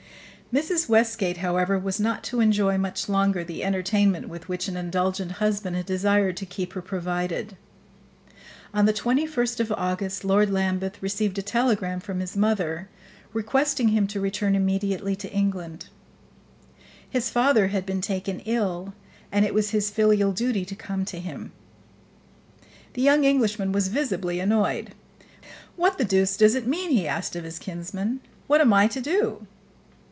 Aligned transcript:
Mrs. 0.53 0.89
Westgate, 0.89 1.37
however, 1.37 1.79
was 1.79 1.97
not 1.97 2.25
to 2.25 2.41
enjoy 2.41 2.77
much 2.77 3.07
longer 3.07 3.41
the 3.41 3.63
entertainment 3.63 4.27
with 4.27 4.49
which 4.49 4.67
an 4.67 4.75
indulgent 4.75 5.31
husband 5.39 5.77
had 5.77 5.85
desired 5.85 6.35
to 6.35 6.45
keep 6.45 6.73
her 6.73 6.81
provided. 6.81 7.55
On 8.73 8.83
the 8.85 8.91
21st 8.91 9.61
of 9.61 9.71
August 9.71 10.25
Lord 10.25 10.49
Lambeth 10.49 11.01
received 11.01 11.37
a 11.37 11.41
telegram 11.41 12.01
from 12.01 12.19
his 12.19 12.35
mother, 12.35 12.89
requesting 13.31 13.87
him 13.95 14.07
to 14.07 14.19
return 14.19 14.53
immediately 14.53 15.15
to 15.15 15.31
England; 15.31 15.85
his 17.09 17.29
father 17.29 17.67
had 17.67 17.85
been 17.85 18.01
taken 18.01 18.41
ill, 18.41 18.93
and 19.31 19.45
it 19.45 19.53
was 19.53 19.69
his 19.69 19.89
filial 19.89 20.33
duty 20.33 20.65
to 20.65 20.75
come 20.75 21.05
to 21.05 21.17
him. 21.21 21.53
The 22.91 23.01
young 23.01 23.23
Englishman 23.23 23.71
was 23.71 23.87
visibly 23.87 24.41
annoyed. 24.41 24.95
"What 25.77 25.97
the 25.97 26.03
deuce 26.03 26.35
does 26.35 26.55
it 26.55 26.67
mean?" 26.67 26.91
he 26.91 27.07
asked 27.07 27.37
of 27.37 27.45
his 27.45 27.57
kinsman. 27.57 28.19
"What 28.47 28.59
am 28.59 28.73
I 28.73 28.87
to 28.87 28.99
do?" 28.99 29.47